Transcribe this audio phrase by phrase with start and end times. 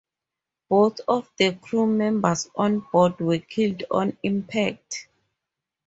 [0.67, 5.07] Both of the crew members on board were killed on impact.